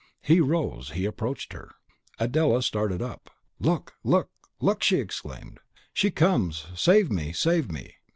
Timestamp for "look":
3.59-3.93, 4.03-4.31, 4.59-4.81